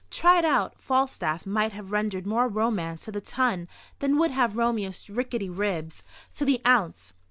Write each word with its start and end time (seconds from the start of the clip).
Tried 0.09 0.43
out, 0.45 0.81
Falstaff 0.81 1.45
might 1.45 1.73
have 1.73 1.91
rendered 1.91 2.25
more 2.25 2.47
romance 2.47 3.05
to 3.05 3.11
the 3.11 3.21
ton 3.21 3.67
than 3.99 4.17
would 4.17 4.31
have 4.31 4.57
Romeo's 4.57 5.11
rickety 5.11 5.47
ribs 5.47 6.01
to 6.33 6.43
the 6.43 6.59
ounce. 6.65 7.13